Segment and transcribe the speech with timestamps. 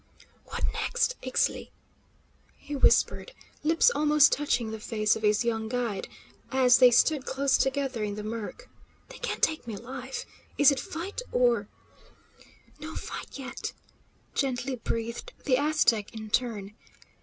[0.45, 1.69] "What next, Ixtli?"
[2.57, 6.07] he whispered, lips almost touching the face of his young guide,
[6.51, 8.67] as they stood close together in the mirk.
[9.09, 10.25] "They can't take me alive!
[10.57, 11.67] Is it fight, or"
[12.81, 13.73] "No fight yet,"
[14.33, 16.73] gently breathed the Aztec in turn.